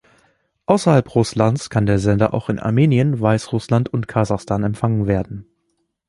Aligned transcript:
Außerhalb 0.65 1.13
Russlands 1.13 1.69
kann 1.69 1.85
der 1.85 1.99
Sender 1.99 2.33
auch 2.33 2.49
in 2.49 2.57
Armenien, 2.57 3.21
Weißrussland 3.21 3.93
und 3.93 4.07
Kasachstan 4.07 4.63
empfangen 4.63 5.05
werden. 5.05 5.45